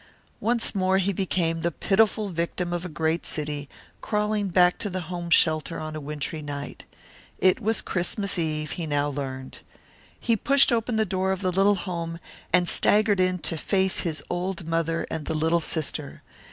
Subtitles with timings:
[0.39, 3.69] Once more he became the pitiful victim of a great city,
[4.01, 6.85] crawling back to the home shelter on a wintry night.
[7.37, 9.59] It was Christmas eve, he now learned.
[10.19, 12.19] He pushed open the door of the little home
[12.51, 16.23] and staggered in to face his old mother and the little sister.